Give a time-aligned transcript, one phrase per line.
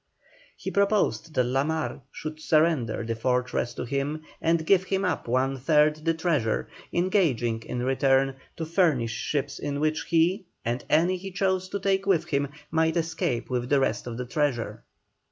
[0.57, 5.27] He proposed that La Mar should surrender the fortress to him and give him up
[5.27, 11.17] one third the treasure, engaging in return to furnish ships in which he, and any
[11.17, 14.81] he chose to take with him, might escape with the rest of the treasure.